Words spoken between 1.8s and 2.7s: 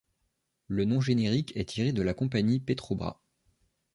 de la compagnie